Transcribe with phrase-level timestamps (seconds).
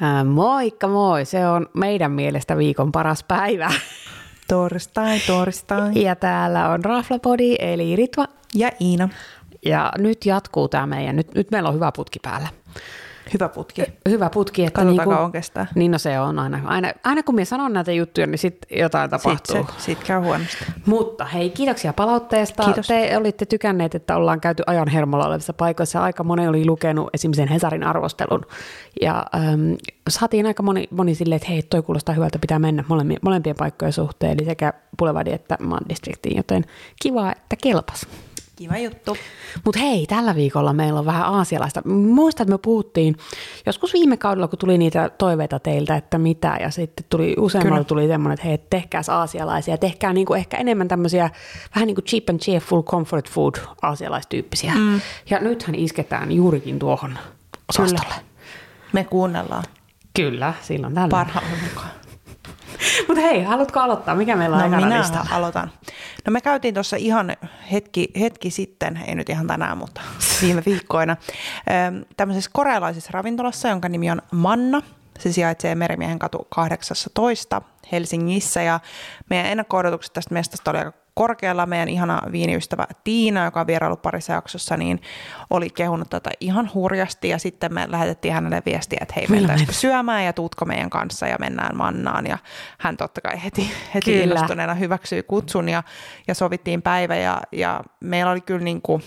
[0.00, 3.70] Ää, moikka moi, se on meidän mielestä viikon paras päivä.
[4.48, 5.90] Torstai, torstai.
[5.94, 8.24] Ja täällä on Raflapodi, eli Ritva.
[8.54, 9.08] Ja Iina.
[9.64, 12.48] Ja nyt jatkuu tämä meidän, nyt, nyt meillä on hyvä putki päällä.
[13.34, 13.82] Hyvä putki.
[14.08, 14.64] Hyvä putki.
[14.64, 15.66] Että Katsotaan niinku, kauan kestää.
[15.74, 16.60] Niin no se on aina.
[16.64, 19.56] Aina, aina kun minä sanon näitä juttuja, niin sitten jotain tapahtuu.
[19.56, 20.64] Sitten sit käy huonosti.
[20.86, 22.64] Mutta hei, kiitoksia palautteesta.
[22.64, 22.86] Kiitos.
[22.86, 26.02] Te olitte tykänneet, että ollaan käyty ajan hermolla olevissa paikoissa.
[26.02, 28.42] Aika moni oli lukenut esimerkiksi sen Hesarin arvostelun.
[29.02, 29.72] Ja ähm,
[30.08, 33.92] saatiin aika moni, moni silleen, että hei, toi kuulostaa hyvältä, pitää mennä molempien, molempien paikkojen
[33.92, 36.64] suhteen, eli sekä Boulevardin että Maan distriktiin, joten
[37.02, 38.06] kiva, että kelpas.
[38.58, 39.16] Kiva juttu.
[39.64, 41.82] Mutta hei, tällä viikolla meillä on vähän aasialaista.
[41.88, 43.16] Muistan, että me puhuttiin
[43.66, 47.84] joskus viime kaudella, kun tuli niitä toiveita teiltä, että mitä, ja sitten tuli useammalla Kyllä.
[47.84, 51.30] tuli semmoinen, että hei, tehkääs aasialaisia, tehkää niinku ehkä enemmän tämmöisiä
[51.74, 54.72] vähän niin kuin cheap and cheerful comfort food aasialaistyyppisiä.
[54.74, 55.00] Mm.
[55.30, 57.18] Ja nythän isketään juurikin tuohon
[57.68, 58.14] osastolle.
[58.92, 59.64] Me kuunnellaan
[60.14, 61.08] Kyllä, silloin tällä.
[61.08, 61.90] parhaamme mukaan.
[63.08, 64.14] Mutta hei, haluatko aloittaa?
[64.14, 65.70] Mikä meillä on No ekana minä aloitan.
[66.28, 67.36] No me käytiin tuossa ihan
[67.72, 70.00] hetki, hetki sitten, ei nyt ihan tänään, mutta
[70.42, 74.82] viime viikkoina, ö, tämmöisessä korealaisessa ravintolassa, jonka nimi on Manna.
[75.18, 77.62] Se sijaitsee Merimiehen katu 18
[77.92, 78.80] Helsingissä ja
[79.30, 81.66] meidän ennakko-odotukset tästä mestasta oli aika korkealla.
[81.66, 85.00] Meidän ihana viiniystävä Tiina, joka on vieraillut parissa jaksossa, niin
[85.50, 90.24] oli kehunut tätä ihan hurjasti ja sitten me lähetettiin hänelle viestiä, että hei, mentäisikö syömään
[90.24, 92.38] ja tuutko meidän kanssa ja mennään Mannaan ja
[92.78, 94.24] hän totta kai heti, heti Kyllä.
[94.24, 95.82] innostuneena hyväksyi kutsun ja,
[96.28, 99.02] ja sovittiin päivä ja, ja meillä oli kyllä niin kuin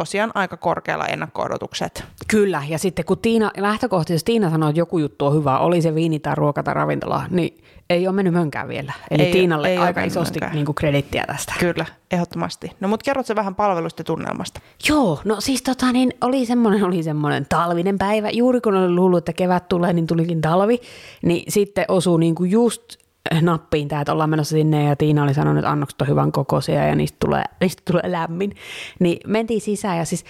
[0.00, 2.04] tosiaan aika korkealla ennakko-odotukset.
[2.28, 5.94] Kyllä, ja sitten kun Tiina, lähtökohtaisesti Tiina sanoi, että joku juttu on hyvä, oli se
[5.94, 8.92] viini tai ruoka tai ravintola, niin ei ole mennyt mönkään vielä.
[9.10, 10.54] Eli Ei- Tiinalle ei aika isosti mönkään.
[10.54, 11.54] niin kuin kredittiä tästä.
[11.58, 12.70] Kyllä, ehdottomasti.
[12.80, 14.60] No mutta kerrot se vähän palvelusta ja tunnelmasta.
[14.88, 18.30] Joo, no siis tota niin, oli semmoinen, oli semmoinen talvinen päivä.
[18.30, 20.80] Juuri kun oli luullut, että kevät tulee, niin tulikin talvi.
[21.22, 22.96] Niin sitten osui niin kuin just
[23.40, 26.86] nappiin tämä, että ollaan menossa sinne ja Tiina oli sanonut, että annokset on hyvän kokoisia
[26.86, 28.52] ja niistä tulee, niistä tulee lämmin.
[29.00, 30.24] Niin mentiin sisään ja siis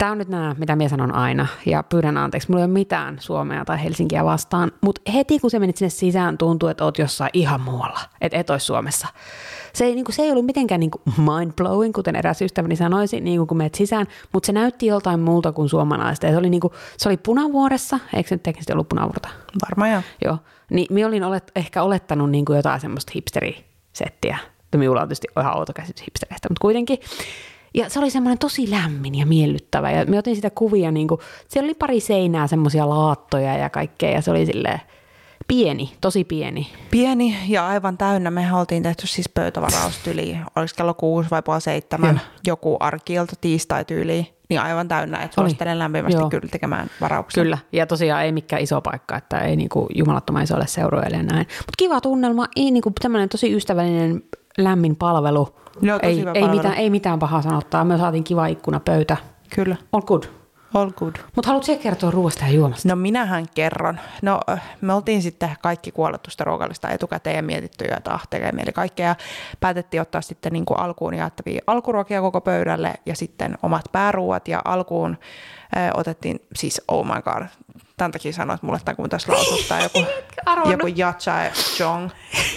[0.00, 3.16] Tämä on nyt nämä, mitä minä sanon aina, ja pyydän anteeksi, mulla ei ole mitään
[3.20, 7.30] Suomea tai Helsinkiä vastaan, mutta heti kun se menit sinne sisään, tuntuu, että oot jossain
[7.32, 9.08] ihan muualla, että et ois Suomessa.
[9.72, 13.38] Se ei, niin kuin, se ei ollut mitenkään niin mind-blowing, kuten eräs ystäväni sanoisi, niin
[13.38, 16.26] kuin kun menet sisään, mutta se näytti joltain muulta kuin suomalaista.
[16.26, 19.28] Ja se oli, niin kuin, se oli punavuoressa, eikö se nyt teknisesti ollut punavuorta?
[19.68, 20.02] Varmaan joo.
[20.24, 20.38] Joo.
[20.70, 24.38] Niin minä olin olet, ehkä olettanut niin kuin jotain semmoista hipsterisettiä.
[24.76, 26.98] Minulla on tietysti ihan outo käsitys hipstereistä, mutta kuitenkin.
[27.74, 29.90] Ja se oli semmoinen tosi lämmin ja miellyttävä.
[29.90, 34.10] Ja me otin sitä kuvia, niin kuin, siellä oli pari seinää, semmoisia laattoja ja kaikkea.
[34.10, 34.80] Ja se oli silleen
[35.48, 36.72] pieni, tosi pieni.
[36.90, 38.30] Pieni ja aivan täynnä.
[38.30, 42.40] Me oltiin tehty siis pöytävaraustyyli, oliko kello kuusi vai puoli seitsemän, Joo.
[42.46, 45.16] joku arkiilta tiistai tyyli, niin aivan täynnä.
[45.16, 45.48] Että Oli.
[45.48, 46.30] suosittelen lämpimästi Joo.
[46.30, 47.42] kyllä tekemään varauksia.
[47.42, 51.46] Kyllä, ja tosiaan ei mikään iso paikka, että ei niinku jumalattoman isolle seurueelle ja näin.
[51.58, 54.22] Mutta kiva tunnelma, ei niinku semmoinen tosi ystävällinen,
[54.58, 55.44] lämmin palvelu.
[55.44, 56.56] Tosi ei, ei, palvelu.
[56.56, 59.16] mitään, ei mitään pahaa sanottaa, me saatiin kiva ikkunapöytä.
[59.54, 60.22] Kyllä, All good.
[60.74, 61.14] All good.
[61.36, 62.88] Mutta haluatko kertoa ruoasta ja juomasta?
[62.88, 64.00] No minähän kerron.
[64.22, 64.40] No
[64.80, 69.08] me oltiin sitten kaikki kuolettu sitä ruokallista etukäteen ja mietitty ja tekee mieli kaikkea.
[69.08, 69.16] Ja
[69.60, 74.48] päätettiin ottaa sitten niin kuin alkuun jaettavia alkuruokia koko pöydälle ja sitten omat pääruuat.
[74.48, 75.18] Ja alkuun
[75.76, 77.46] äh, otettiin, siis oh my god,
[77.96, 80.04] tämän takia sanoin, että mulle tämä kun tässä lausuttaa joku,
[80.72, 82.10] joku yachae jong.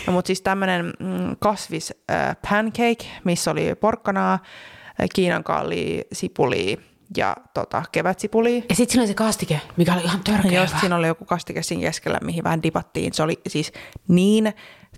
[0.08, 6.78] No, mutta siis tämmöinen mm, kasvis äh, pancake, missä oli porkkanaa, äh, Kiinan kallia, sipulia
[7.18, 8.62] ja tota, kevätsipulia.
[8.70, 11.64] Ja sitten siinä oli se kastike, mikä oli ihan törkeä Joo, siinä oli joku kastike
[11.64, 13.14] siinä keskellä, mihin vähän dipattiin.
[13.14, 13.72] Se oli siis
[14.08, 14.54] niin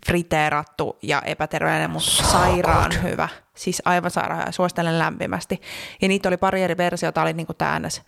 [0.07, 3.29] friteerattu ja epäterveellinen, mutta sairaan hyvä.
[3.53, 4.51] Siis aivan sairaan hyvä.
[4.51, 5.61] Suosittelen lämpimästi.
[6.01, 7.21] Ja niitä oli pari eri versiota.
[7.21, 8.01] Oli niinku tää NS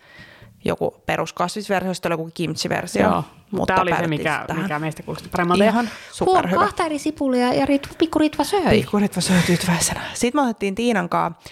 [0.64, 3.02] joku peruskasvisversio, sitten oli joku kimchi-versio.
[3.02, 4.62] Joo, mutta tämä oli se, mikä, tähän.
[4.62, 5.64] mikä meistä kuulosti paremmalta.
[5.64, 6.56] Ihan superhyvä.
[6.56, 8.70] huom, kahta eri sipulia ja rit, pikku Ritva söi.
[8.70, 10.00] Pikkuritva söi tyytyväisenä.
[10.14, 11.42] Sitten me otettiin Tiinan kanssa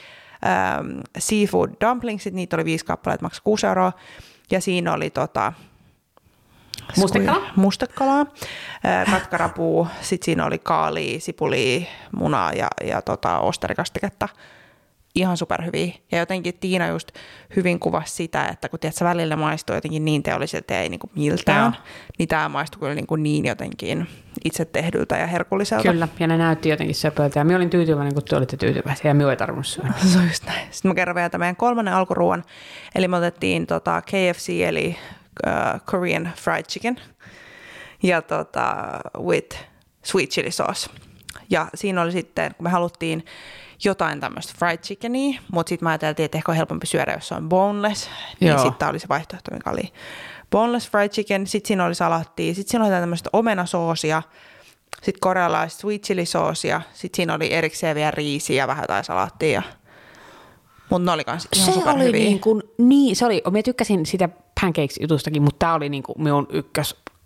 [0.44, 3.92] ähm, seafood dumplingsit, niitä oli viisi kappaletta, maksoi 6 euroa.
[4.50, 5.52] Ja siinä oli tota,
[6.96, 7.42] Mustekala?
[7.56, 8.20] Mustekalaa,
[8.86, 14.28] äh, katkarapuu, sitten siinä oli kaalia, sipulia, munaa ja, ja tota, osterikastiketta.
[15.16, 15.92] Ihan superhyviä.
[16.12, 17.12] Ja jotenkin Tiina just
[17.56, 21.10] hyvin kuvasi sitä, että kun tiedät, välillä maistuu jotenkin niin teolliselta ja ei niin kuin
[21.16, 21.82] miltään, Joo.
[22.18, 24.06] niin tämä maistui kyllä niin, kuin niin jotenkin
[24.44, 25.92] itse tehdyltä ja herkulliselta.
[25.92, 27.40] Kyllä, ja ne näytti jotenkin söpöltä.
[27.40, 29.92] Ja minä olin tyytyväinen, kun te olitte tyytyväisiä, ja minä ei tarvinnut syödä.
[30.12, 30.66] Se on just näin.
[30.70, 32.44] Sitten mä kerron vielä tämän meidän kolmannen alkuruoan.
[32.94, 34.96] Eli me otettiin tota KFC, eli
[35.46, 36.96] uh, Korean Fried Chicken,
[38.02, 38.76] ja tota,
[39.18, 39.56] with
[40.04, 40.90] sweet chili sauce.
[41.50, 43.24] Ja siinä oli sitten, kun me haluttiin
[43.84, 47.34] jotain tämmöistä fried chickenia, mutta sitten mä ajateltiin, että ehkä on helpompi syödä, jos se
[47.34, 48.10] on boneless.
[48.40, 49.92] Niin sitten tämä oli se vaihtoehto, mikä oli
[50.50, 54.22] boneless fried chicken, sitten siinä oli salattia, sitten siinä oli jotain tämmöistä omenasoosia,
[55.02, 59.62] sitten korealaista sweet chili soosia, sitten siinä oli erikseen vielä riisiä ja vähän jotain salattia.
[60.90, 64.28] Mutta ne oli kans ihan se oli niin kuin, niin, se oli, mä tykkäsin sitä
[64.60, 66.48] pancakes-jutustakin, mutta tämä oli niin kuin minun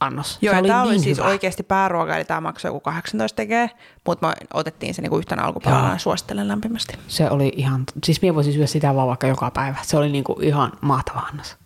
[0.01, 0.39] ykkösannos.
[0.43, 1.29] Joo, se oli tämä niin oli siis hyvä.
[1.29, 3.71] oikeasti pääruoka, eli tämä maksoi joku 18 tekee,
[4.07, 6.99] mutta me otettiin se niinku yhtenä alkupäivänä ja suosittelen lämpimästi.
[7.09, 9.77] Se oli ihan, siis minä voisin syödä sitä vaan vaikka joka päivä.
[9.83, 11.57] Se oli niin kuin ihan mahtava annos.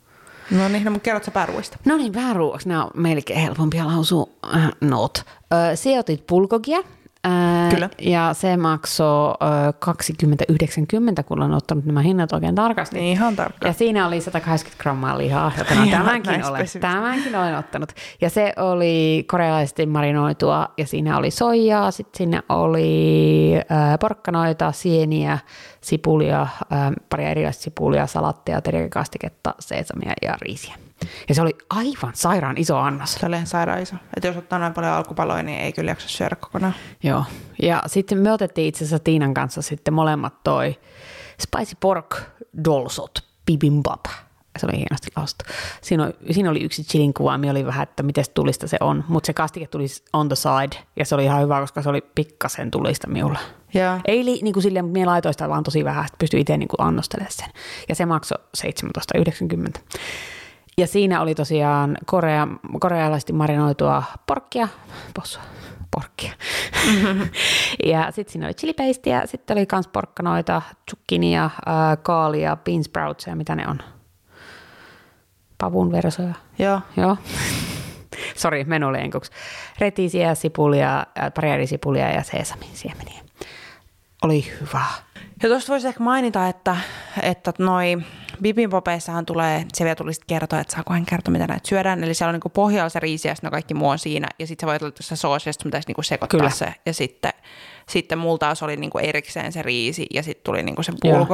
[0.51, 1.79] No niin, no mutta kerrot sä pääruoista.
[1.85, 4.27] No niin, pääruuaksi nämä on melkein helpompia lausua.
[4.55, 5.19] Äh, not.
[5.73, 6.79] Ö, sijoitit pulkogia.
[7.25, 7.91] Ää, Kyllä.
[8.01, 9.73] Ja se maksoi ö,
[11.19, 12.97] 20,90, kun olen ottanut nämä hinnat oikein tarkasti.
[12.97, 13.67] Niin ihan tarkka.
[13.69, 17.93] Ja siinä oli 180 grammaa lihaa, joten no, Ihan tämänkin, olen, tämänkin olen ottanut.
[18.21, 25.39] Ja se oli korealaisesti marinoitua, ja siinä oli soijaa, sitten siinä oli äh, porkkanoita, sieniä,
[25.81, 30.75] sipulia, äh, paria erilaista sipulia, salattia, teriyakikastiketta, seesamia ja riisiä.
[31.29, 33.15] Ja se oli aivan sairaan iso annos.
[33.15, 33.97] Se oli ihan sairaan iso.
[34.17, 36.75] Että jos ottaa näin paljon alkupaloja, niin ei kyllä jaksa syödä kokonaan.
[37.03, 37.25] Joo.
[37.63, 40.77] Ja sitten me otettiin itse asiassa Tiinan kanssa sitten molemmat toi
[41.41, 42.17] Spicy Pork
[42.65, 44.05] Dolsot Bibimbap.
[44.59, 45.45] Se oli hienosti lausuttu.
[45.81, 49.05] Siinä, oli, siinä oli yksi chilin kuva, mi oli vähän, että miten tulista se on.
[49.09, 52.01] Mutta se kastike tuli on the side, ja se oli ihan hyvä, koska se oli
[52.15, 53.39] pikkasen tulista minulle.
[53.75, 54.01] Joo.
[54.05, 56.57] Ei li, niin kuin silleen, mutta minä laitoin sitä vaan tosi vähän, että pystyi itse
[56.57, 57.49] niin kuin annostelemaan sen.
[57.89, 59.81] Ja se maksoi 17,90.
[60.79, 62.49] Ja siinä oli tosiaan korea,
[62.81, 64.69] korealaisesti marinoitua porkkia,
[65.15, 65.43] possua,
[65.91, 66.33] porkkia.
[67.93, 71.53] ja sitten siinä oli chilipeistiä, sitten oli kans porkkanoita, zucchinia, äh,
[72.03, 73.79] kaalia, bean sproutsia, mitä ne on?
[75.59, 76.35] Pavun versoja.
[76.59, 76.81] Joo.
[76.97, 77.17] Joo.
[78.37, 79.33] Sori, menu oli enkuksi.
[79.79, 83.21] Retisiä, sipulia, äh, pari eri sipulia ja seesamin siemeniä.
[84.23, 84.85] Oli hyvä.
[85.43, 86.77] Ja tuosta voisi ehkä mainita, että,
[87.23, 87.97] että noi
[88.43, 92.05] bibimpopeissahan tulee, se vielä tuli sitten kertoa, että saako hän kertoa, mitä näitä syödään.
[92.05, 94.29] Eli siellä on niinku pohjalla se riisi ja sitten kaikki muu on siinä.
[94.39, 96.51] Ja sitten sä voit laittaa se soosi ja pitäisi niinku sekoittaa Kyllä.
[96.51, 96.75] se.
[96.87, 97.33] Ja sitten,
[97.89, 101.27] sitten mulla taas oli niinku erikseen se riisi ja sitten tuli niinku se Joo.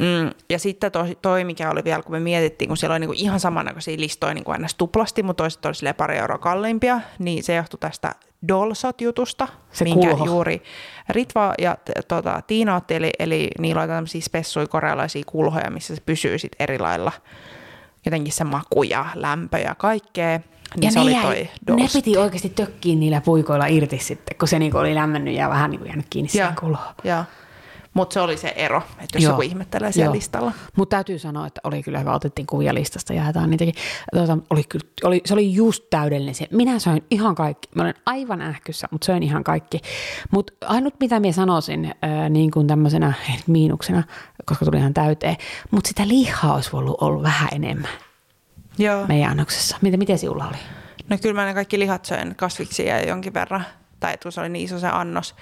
[0.00, 3.14] Mm, ja sitten toi, toi, mikä oli vielä, kun me mietittiin, kun siellä oli niinku
[3.16, 4.74] ihan samannäköisiä listoja niin kuin ns.
[4.74, 8.14] tuplasti, mutta toiset oli pari euroa kalliimpia, niin se johtui tästä
[8.48, 10.24] Dolsot-jutusta, Se minkä kulho.
[10.26, 10.62] juuri
[11.08, 11.76] Ritva ja
[12.08, 16.52] tota, Tiina otti, eli, eli niillä on tämmöisiä spessuja korealaisia kulhoja, missä se pysyy sit
[16.58, 17.12] eri lailla
[18.04, 20.38] jotenkin se maku ja lämpö ja kaikkea.
[20.38, 21.92] Niin ja se ne, oli jäi- toi ne Dolsot.
[21.92, 25.86] piti oikeasti tökkiä niillä puikoilla irti sitten, kun se niinku oli lämmennyt ja vähän niinku
[25.86, 26.94] jäänyt kiinni siihen kulhoon.
[27.04, 27.24] Joo.
[27.94, 29.32] Mutta se oli se ero, että jos Joo.
[29.32, 30.14] joku ihmettelee siellä Joo.
[30.14, 30.52] listalla.
[30.76, 32.14] Mutta täytyy sanoa, että oli kyllä hyvä.
[32.14, 33.74] Otettiin kuvia listasta ja jaetaan niitäkin.
[34.14, 36.34] Tuota, oli, kyllä- oli, se oli just täydellinen.
[36.34, 36.48] Se.
[36.50, 37.68] Minä söin ihan kaikki.
[37.74, 39.80] Mä olen aivan ähkyssä, mutta söin ihan kaikki.
[40.30, 43.12] Mutta ainut mitä minä sanoisin ää, niin kuin tämmöisenä
[43.46, 44.02] miinuksena,
[44.44, 45.36] koska tuli ihan täyteen,
[45.70, 47.90] mutta sitä lihaa olisi ollut, ollut vähän enemmän
[48.78, 49.06] Joo.
[49.06, 49.76] meidän annoksessa.
[49.82, 50.56] Miten, miten sinulla oli?
[51.08, 53.66] No kyllä mä ne kaikki lihat söin kasviksia ja jonkin verran,
[54.00, 55.34] tai että kun se oli niin iso se annos.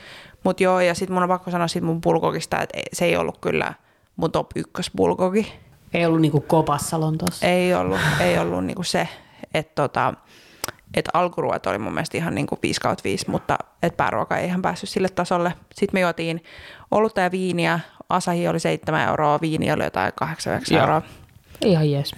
[0.44, 3.38] Mutta joo, ja sitten mun on pakko sanoa siitä mun bulgogista, että se ei ollut
[3.40, 3.74] kyllä
[4.16, 5.52] mun top ykkös bulgogi.
[5.94, 7.46] Ei ollut niinku kopassa Lontoossa.
[7.46, 9.08] Ei ollut, ei ollut niinku se,
[9.54, 10.14] että tota,
[10.94, 14.62] et alkuruot oli mun mielestä ihan niinku 5 kautta 5, mutta et pääruoka ei ihan
[14.62, 15.52] päässyt sille tasolle.
[15.74, 16.44] Sitten me juotiin
[16.90, 17.80] olutta ja viiniä.
[18.08, 20.80] Asahi oli 7 euroa, viini oli jotain 8 Joo.
[20.80, 21.02] euroa.
[21.64, 22.12] Ihan jees.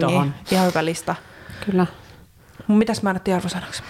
[0.00, 0.34] Tohon.
[0.50, 1.14] ihan hyvä lista.
[1.66, 1.86] Kyllä.
[2.66, 3.82] Mut Mitäs mä annettiin arvosanaksi?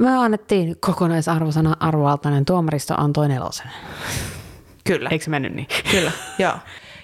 [0.00, 3.70] Me annettiin kokonaisarvosana arvovaltainen tuomaristo antoi nelosen.
[4.84, 5.08] Kyllä.
[5.12, 5.66] Eikö se mennyt niin?
[5.90, 6.54] Kyllä, joo.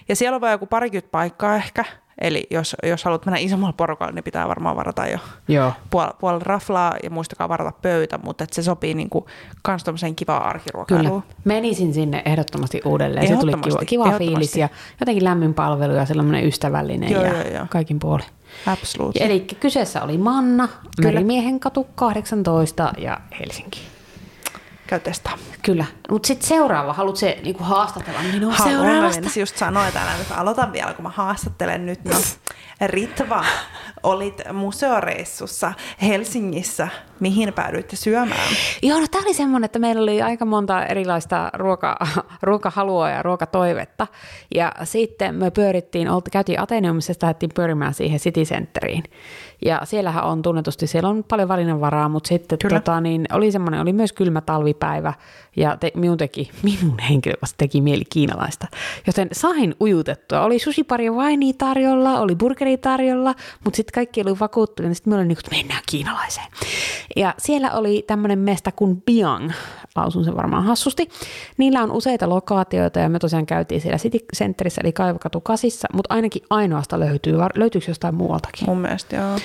[0.09, 1.85] Ja siellä on vain joku parikymmentä paikkaa ehkä.
[2.21, 5.73] Eli jos, jos haluat mennä isommalla porukalla, niin pitää varmaan varata jo Joo.
[5.91, 9.27] puoli, puoli raflaa ja muistakaa varata pöytä, mutta se sopii niinku
[9.63, 11.23] kans tommoseen kivaan arkiruokailuun.
[11.23, 11.35] Kyllä.
[11.45, 13.29] Menisin sinne ehdottomasti uudelleen.
[13.29, 14.35] Se tuli kiva, Ehdottomasti, kiva ehdottomasti.
[14.35, 14.69] fiilis ja
[15.01, 17.67] jotenkin lämmin palvelu ja sellainen ystävällinen Joo, ja joo, joo.
[17.71, 18.23] kaikin puoli.
[18.67, 19.27] Absolutely.
[19.27, 21.13] Eli kyseessä oli Manna, Kyllä.
[21.13, 23.81] Merimiehen katu 18 ja Helsinki.
[24.91, 25.39] Käy testaa.
[25.63, 25.85] Kyllä.
[26.11, 29.21] Mutta sitten seuraava, haluatko se niinku haastatella minua Haluan, mä seuraavasta?
[29.21, 32.05] menisin just sanoa, että älä nyt aloita vielä, kun mä haastattelen nyt.
[32.05, 32.17] No,
[32.87, 33.45] Ritva,
[34.03, 36.89] olit museoreissussa Helsingissä.
[37.21, 38.57] Mihin päädyitte syömään?
[38.83, 41.97] Joo, no tämä oli semmoinen, että meillä oli aika monta erilaista ruoka,
[42.43, 44.07] ruokahalua ja ruokatoivetta.
[44.55, 49.05] Ja sitten me pyörittiin, käytiin Ateneumissa ja lähdettiin pyörimään siihen City Centeriin.
[49.65, 52.81] Ja siellähän on tunnetusti, siellä on paljon valinnanvaraa, mutta sitten Kyllä.
[52.81, 54.41] tota, niin oli semmoinen, oli myös kylmä
[54.81, 55.15] talvipäivä
[55.57, 58.67] ja te, minun, teki, minun henkilökohtaisesti teki mieli kiinalaista.
[59.07, 60.41] Joten sain ujutettua.
[60.41, 63.35] Oli sushipari vaini tarjolla, oli burgeri tarjolla,
[63.65, 66.47] mutta sitten kaikki oli vakuuttuneet, sitten me olin niin mennään kiinalaiseen.
[67.17, 69.51] Ja siellä oli tämmöinen mesta kuin Biang,
[69.97, 71.09] lausun sen varmaan hassusti.
[71.57, 76.15] Niillä on useita lokaatioita ja me tosiaan käytiin siellä City Centerissä eli Kaivokatu kasissa, mutta
[76.15, 78.69] ainakin ainoasta löytyy, löytyykö jostain muualtakin?
[78.69, 79.39] Mun mielestä joo.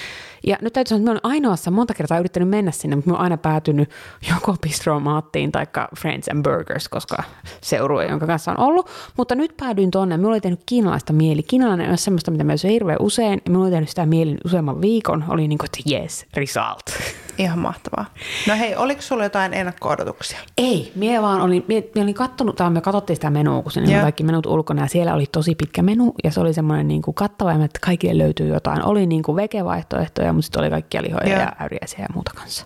[0.47, 3.15] Ja nyt täytyy sanoa, että mä olen ainoassa monta kertaa yrittänyt mennä sinne, mutta mä
[3.15, 3.89] oon aina päätynyt
[4.33, 5.65] joko Bistro Maattiin tai
[5.97, 7.23] Friends and Burgers, koska
[7.61, 8.89] seurue, jonka kanssa on ollut.
[9.17, 11.43] Mutta nyt päädyin tonne, minulla oli tehnyt kiinalaista mieli.
[11.43, 13.41] Kiinalainen on semmoista, mitä mä syön hirveän usein.
[13.47, 15.23] Minulla oli tehnyt sitä mieli useamman viikon.
[15.27, 16.85] Oli niin kuin, että yes, result.
[17.37, 18.05] Ihan mahtavaa.
[18.47, 20.39] No hei, oliko sulla jotain ennakko-odotuksia?
[20.57, 24.01] Ei, mie vaan olin, mie, mie olin kattonut, tai me katsottiin sitä menua, kun sinne
[24.01, 27.15] kaikki menut ulkona, ja siellä oli tosi pitkä menu, ja se oli semmoinen niin kuin
[27.15, 28.85] kattava, että kaikille löytyy jotain.
[28.85, 31.39] Oli niin kuin vegevaihtoehtoja, mutta sitten oli kaikkia lihoja Joo.
[31.39, 32.65] ja äyriäisiä ja muuta kanssa.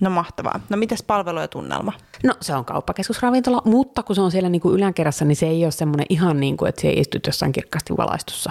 [0.00, 0.60] No mahtavaa.
[0.68, 1.92] No mitäs palvelu ja tunnelma?
[2.24, 5.64] No se on kauppakeskusravintola, mutta kun se on siellä niin kuin yläkerrassa, niin se ei
[5.64, 8.50] ole semmoinen ihan niin kuin, että se ei istut jossain kirkkaasti valaistussa.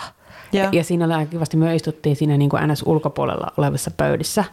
[0.53, 4.43] Ja, ja siinä oli kivasti, me istuttiin siinä niin kuin NS ulkopuolella olevissa pöydissä.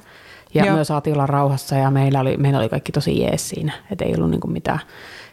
[0.55, 0.75] Ja Joo.
[0.75, 4.15] myös saatiin olla rauhassa ja meillä oli, meillä oli kaikki tosi jees siinä, että ei
[4.15, 4.81] ollut niin kuin mitään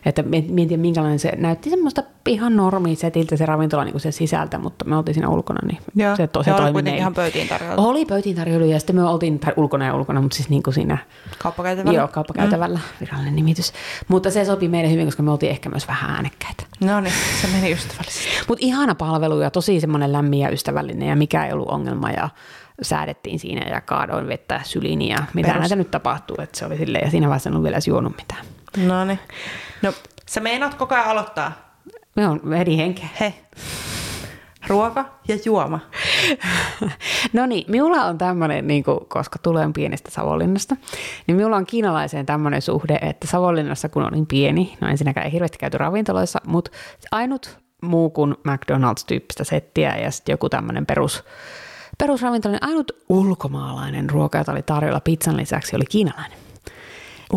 [0.06, 0.24] että
[0.56, 4.98] tiedä minkälainen se näytti semmoista ihan normisetiltä se ravintola niin kuin se sisältä, mutta me
[4.98, 6.16] oltiin siinä ulkona, niin Joo.
[6.16, 7.88] se, to, se oli kuitenkin ihan pöytiin tarjolla.
[7.88, 10.98] Oli pöytiin tarjolla ja sitten me oltiin ulkona ja ulkona, mutta siis niin kuin siinä
[11.38, 12.00] kauppakäytävällä.
[12.00, 13.00] Joo, kauppakäytävällä, mm.
[13.00, 13.74] virallinen nimitys.
[14.08, 16.64] Mutta se sopi meille hyvin, koska me oltiin ehkä myös vähän äänekkäitä.
[16.80, 18.30] No niin, se meni ystävällisesti.
[18.48, 22.30] Mutta ihana palvelu ja tosi semmoinen lämmin ja ystävällinen ja mikä ei ollut ongelma ja
[22.82, 25.60] säädettiin siinä ja kaadoin vettä syliin ja mitä Perus.
[25.60, 28.46] näitä nyt tapahtuu, että se oli silleen ja siinä vaiheessa en ollut vielä juonut mitään.
[28.88, 29.20] No niin.
[29.82, 29.94] No
[30.32, 31.52] Sä meinaat koko ajan aloittaa?
[32.16, 33.08] Me on eri henkeä.
[33.20, 33.34] He.
[34.68, 35.80] Ruoka ja juoma.
[37.34, 40.76] no niin, minulla on tämmöinen, niin kuin, koska tulen pienestä Savonlinnasta,
[41.28, 45.58] niin minulla on kiinalaiseen tämmöinen suhde, että Savonlinnassa kun olin pieni, no ensinnäkään ei hirveästi
[45.58, 46.72] käyty ravintoloissa, mutta
[47.12, 51.24] ainut muu kuin McDonald's-tyyppistä settiä ja sitten joku tämmöinen perus,
[52.02, 56.38] perusravintola, niin ainut ulkomaalainen ruoka, jota oli tarjolla pizzan lisäksi, oli kiinalainen.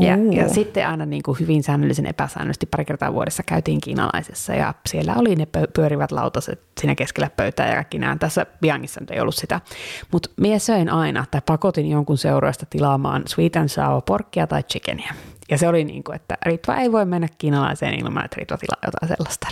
[0.01, 4.75] Ja, ja sitten aina niin kuin hyvin säännöllisen epäsäännöllisesti pari kertaa vuodessa käytiin kiinalaisessa ja
[4.87, 8.17] siellä oli ne pyörivät lautaset siinä keskellä pöytää ja kaikki nämä.
[8.17, 9.61] Tässä Biangissa nyt ei ollut sitä.
[10.13, 15.15] Mutta mie söin aina tai pakotin jonkun seuroista tilaamaan sweet and sour porkkia tai chickenia.
[15.51, 18.79] Ja se oli niin kuin, että Ritva ei voi mennä kiinalaiseen ilman, että Ritva tilaa
[18.87, 19.49] jotain sellaista.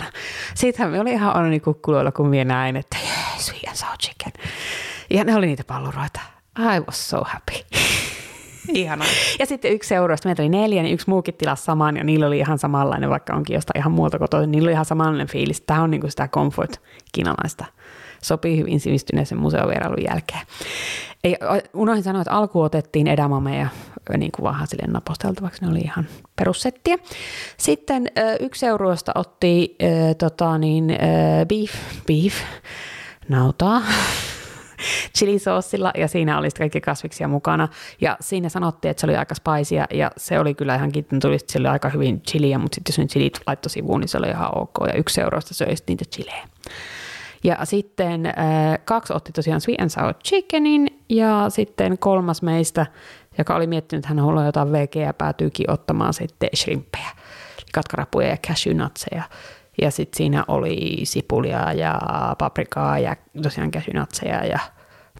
[0.55, 4.31] Siitähän me oli ihan onni kukkuloilla, kun minä näin, että yeah, sweet and sour chicken.
[5.13, 6.19] Ja ne oli niitä palluroita.
[6.59, 7.53] I was so happy.
[8.73, 9.07] Ihanaa.
[9.39, 12.39] Ja sitten yksi seurasta, meitä oli neljä, niin yksi muukin tilasi saman ja niillä oli
[12.39, 15.61] ihan samanlainen, vaikka onkin jostain ihan muuta kotoa, niillä oli ihan samanlainen fiilis.
[15.61, 17.65] Tämä on niinku sitä comfort kiinalaista.
[18.21, 20.41] Sopii hyvin sivistyneisen museovierailun jälkeen.
[21.23, 21.37] Ei,
[21.73, 23.67] unohdin sanoa, että alku otettiin edamameja
[24.17, 26.97] niin kuin vähän silleen naposteltavaksi, ne oli ihan perussettiä.
[27.57, 28.07] Sitten
[28.39, 30.97] yksi seuruosta otti äh, tota niin, äh,
[31.47, 31.73] beef,
[32.07, 32.33] beef,
[33.29, 33.81] nautaa,
[35.17, 37.67] chilisoossilla ja siinä oli kaikki kasviksia mukana.
[38.01, 41.37] Ja siinä sanottiin, että se oli aika spaisia ja se oli kyllä ihan kiittyn, tuli,
[41.47, 44.29] se oli aika hyvin chiliä, mutta sitten jos ne chilit laittoi sivuun, niin se oli
[44.29, 44.77] ihan ok.
[44.87, 46.47] Ja yksi eurosta söi niitä chilejä.
[47.43, 48.33] Ja sitten äh,
[48.85, 52.85] kaksi otti tosiaan sweet and sour chickenin ja sitten kolmas meistä,
[53.37, 57.09] joka oli miettinyt, että hän haluaa jotain vegeä, päätyykin ottamaan sitten shrimppejä,
[57.73, 59.23] katkarapuja ja cashewnutseja.
[59.81, 62.01] Ja sitten siinä oli sipulia ja
[62.37, 64.59] paprikaa ja tosiaan käsynatseja ja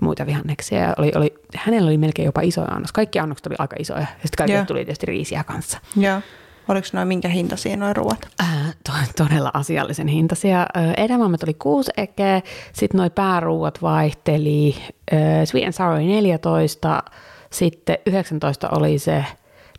[0.02, 0.80] muita vihanneksia.
[0.80, 2.92] Ja oli, oli, hänellä oli melkein jopa isoja annos.
[2.92, 4.00] Kaikki annokset oli aika isoja.
[4.00, 5.80] Ja sitten kaikille tuli tietysti riisiä kanssa.
[5.96, 6.22] Joo.
[6.68, 8.28] Oliko noin minkä hintaisia noin ruoat?
[8.42, 10.62] Äh, to, todella asiallisen hintaisia.
[10.78, 12.42] Äh, edamammat oli kuusi ekeä,
[12.74, 14.76] sitten noin pääruuat vaihteli.
[15.14, 17.04] Äh, sweet and sour 14,
[17.52, 19.26] sitten 19 oli se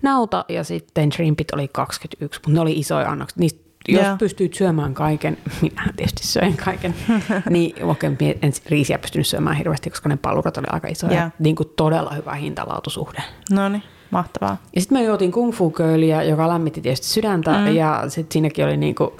[0.02, 3.36] nauta ja sitten shrimpit oli 21, mutta ne oli isoja annoksia.
[3.40, 4.18] Niistä jos yeah.
[4.18, 6.94] pystyt syömään kaiken, minä tietysti söin kaiken,
[7.50, 8.10] niin okei,
[8.42, 11.12] en riisiä pystynyt syömään hirveästi, koska ne palurat oli aika isoja.
[11.12, 11.32] Yeah.
[11.38, 13.22] Niin kuin todella hyvä hintalautusuhde.
[13.50, 14.56] No niin, mahtavaa.
[14.74, 17.74] Ja sitten me juotiin kung fu kööliä, joka lämmitti tietysti sydäntä, mm.
[17.74, 19.10] ja sitten siinäkin oli niin kuin,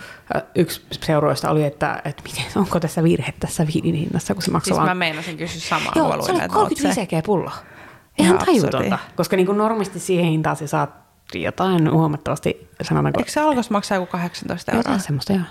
[0.55, 4.65] yksi seuroista oli, että, että miten, onko tässä virhe tässä viinin hinnassa, kun se maksaa
[4.65, 4.89] siis vaan...
[4.89, 5.93] mä meinasin kysyä samaa.
[5.97, 7.51] Joo, se on 35 pullo.
[8.19, 11.04] Ihan tajutonta, koska niin kuin normisti siihen hintaan se saat
[11.35, 13.21] jotain huomattavasti, sanotaanko...
[13.21, 14.81] Eikö se alkos maksaa joku 18 euroa?
[14.81, 15.43] Jotain semmoista, joo.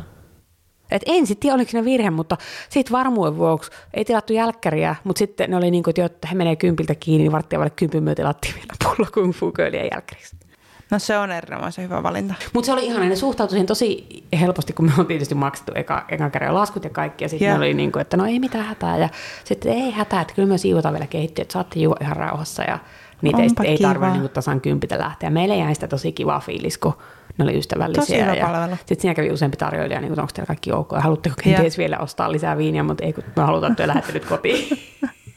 [0.91, 2.37] Et en sitten tiedä, oliko siinä virhe, mutta
[2.69, 6.55] sitten varmuuden vuoksi ei tilattu jälkkäriä, mutta sitten ne oli niin kuin, että he menee
[6.55, 9.53] kympiltä kiinni, niin varttia vaille kympin myötä tilattiin vielä pullo kung fu
[9.91, 10.35] jälkkäriksi.
[10.91, 12.33] No se on erinomaisen hyvä valinta.
[12.53, 14.07] Mutta se oli ihana, ne suhtautui siihen tosi
[14.39, 17.23] helposti, kun me on tietysti maksettu eka, ekan kerran laskut ja kaikki.
[17.23, 17.57] Ja sitten yeah.
[17.57, 18.97] oli niin kuin, että no ei mitään hätää.
[18.97, 19.09] Ja
[19.43, 22.63] sitten ei hätää, että kyllä me siivotaan vielä kehittyä, että saatte juo ihan rauhassa.
[22.63, 22.79] Ja
[23.23, 25.29] Niitä ei, ei tarvitse niin tasan kympitä lähteä.
[25.29, 26.93] Meille jäi sitä tosi kiva fiilis, kun
[27.37, 28.25] ne oli ystävällisiä.
[28.25, 31.97] Tosi ja Sitten siinä kävi useampi tarjoilija, niin onko teillä kaikki ok, haluatteko kenties vielä
[31.97, 34.79] ostaa lisää viiniä, mutta ei kun me halutaan, että te lähdette nyt kotiin.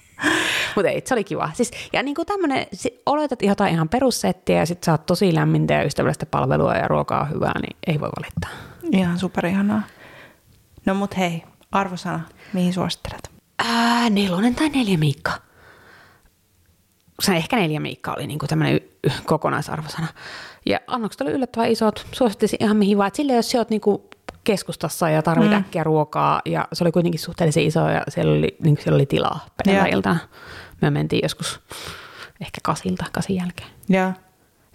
[0.77, 1.51] mutta ei, se oli kiva.
[1.55, 2.67] Siis, ja niin kuin tämmöinen,
[3.07, 7.61] oletat jotain ihan perussettiä ja sitten saat tosi lämmintä ja ystävällistä palvelua ja ruokaa hyvää,
[7.61, 8.51] niin ei voi valittaa.
[8.93, 9.83] Ihan superihanaa.
[10.87, 12.21] No mut hei, arvosana,
[12.53, 13.31] mihin suosittelet?
[13.59, 15.46] Ää, nelonen tai neljä Miikka.
[17.23, 18.81] Se ehkä neljä miikkaa oli niin tämmöinen
[19.25, 20.07] kokonaisarvosana.
[20.67, 23.11] Ja annokset oli yllättävän isot, suosittelisin ihan mihin vaan.
[23.15, 23.81] Sille jos sä oot niin
[24.45, 25.57] keskustassa ja tarvit mm.
[25.57, 29.47] äkkiä ruokaa, ja se oli kuitenkin suhteellisen iso, ja siellä oli, niin siellä oli tilaa
[29.65, 30.17] perjantai
[30.81, 31.61] Me mentiin joskus
[32.41, 33.69] ehkä kasilta, kasin jälkeen.
[33.91, 34.15] Yeah.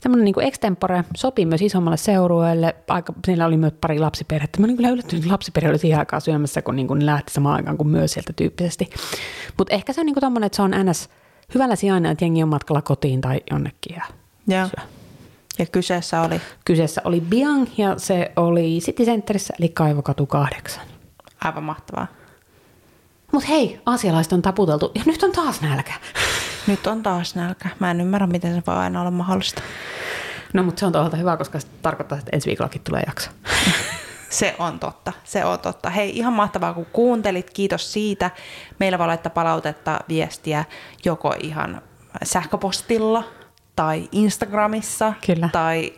[0.02, 2.76] Tämmöinen niin extempore sopii myös isommalle seurueelle.
[2.88, 4.60] Aika, siellä oli myös pari lapsiperhettä.
[4.60, 7.56] Mä olin kyllä yllättynyt, että lapsiperhe oli siihen aikaan syömässä, kun, niin kuin lähti samaan
[7.56, 8.90] aikaan kuin myös sieltä tyyppisesti.
[9.58, 11.10] Mutta ehkä se on niin kuin tommoinen, että se on ns.
[11.54, 14.04] Hyvällä sijainnilla, että jengi on matkalla kotiin tai jonnekin ja
[14.48, 14.70] ja.
[15.60, 16.42] Ja kyseessä oli?
[16.66, 20.84] Kyseessä oli Biang ja se oli City Centerissä eli Kaivokatu 8.
[21.42, 22.08] Aivan mahtavaa.
[23.32, 25.94] Mutta hei, asialaiset on taputeltu ja nyt on taas nälkä.
[26.68, 27.70] Nyt on taas nälkä.
[27.80, 29.62] Mä en ymmärrä, miten se voi aina olla mahdollista.
[30.54, 33.30] No, mutta se on toisaalta hyvä, koska se tarkoittaa, että ensi viikollakin tulee jakso.
[34.32, 35.90] Se on totta, se on totta.
[35.90, 38.32] Hei, ihan mahtavaa kun kuuntelit, kiitos siitä.
[38.80, 40.66] Meillä voi laittaa palautetta, viestiä
[41.06, 41.82] joko ihan
[42.24, 43.24] sähköpostilla
[43.76, 45.50] tai Instagramissa Kyllä.
[45.52, 45.94] tai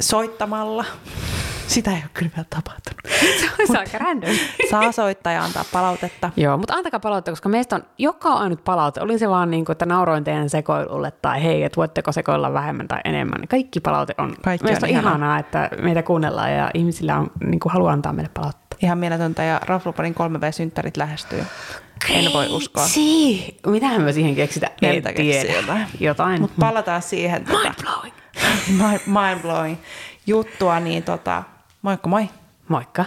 [0.00, 0.84] soittamalla.
[1.70, 3.00] Sitä ei ole kyllä vielä tapahtunut.
[3.40, 4.30] Se olisi aika random.
[4.70, 6.30] Saa soittaa ja antaa palautetta.
[6.36, 9.00] Joo, mutta antakaa palautetta, koska meistä on joka ainut palaute.
[9.00, 12.88] Oli se vaan niin kuin, että nauroin teidän sekoilulle tai hei, että voitteko sekoilla vähemmän
[12.88, 13.48] tai enemmän.
[13.48, 17.30] Kaikki palaute on, Kaikki meistä on, on ihanaa, ihanaa, että meitä kuunnellaan ja ihmisillä on,
[17.44, 18.76] niin kuin haluaa antaa meille palautetta.
[18.82, 21.44] Ihan mieletöntä ja Raflupanin 3V-synttärit lähestyy.
[22.08, 22.86] En voi uskoa.
[23.66, 24.70] Mitähän me siihen keksitä?
[24.82, 25.52] En tiedä.
[25.52, 25.86] Jotain.
[26.00, 26.40] jotain.
[26.40, 27.44] Mutta palataan siihen.
[27.48, 28.14] Mind tota, blowing.
[29.18, 29.76] mind blowing
[30.26, 31.42] juttua, niin tota,
[31.82, 32.28] Moikka moi.
[32.68, 33.06] Moikka.